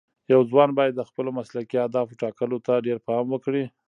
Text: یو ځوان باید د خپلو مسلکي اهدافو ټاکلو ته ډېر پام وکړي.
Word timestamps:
یو 0.33 0.41
ځوان 0.49 0.69
باید 0.77 0.93
د 0.95 1.01
خپلو 1.09 1.29
مسلکي 1.39 1.75
اهدافو 1.79 2.19
ټاکلو 2.21 2.57
ته 2.65 2.73
ډېر 2.85 2.97
پام 3.07 3.25
وکړي. 3.31 3.63